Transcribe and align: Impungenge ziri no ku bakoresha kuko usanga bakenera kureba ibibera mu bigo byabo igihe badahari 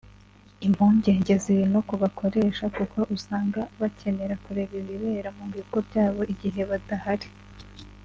Impungenge 0.67 1.33
ziri 1.43 1.65
no 1.73 1.81
ku 1.87 1.95
bakoresha 2.01 2.65
kuko 2.75 2.99
usanga 3.15 3.59
bakenera 3.81 4.35
kureba 4.43 4.73
ibibera 4.81 5.29
mu 5.37 5.45
bigo 5.53 5.77
byabo 5.87 6.21
igihe 6.33 6.61
badahari 6.69 7.29